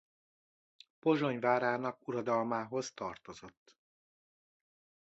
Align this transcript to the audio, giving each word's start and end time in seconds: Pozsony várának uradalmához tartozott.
Pozsony 0.99 1.39
várának 1.39 2.07
uradalmához 2.07 2.91
tartozott. 2.93 3.77